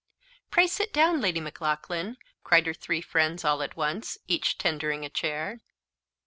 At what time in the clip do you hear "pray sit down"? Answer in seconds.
0.49-1.21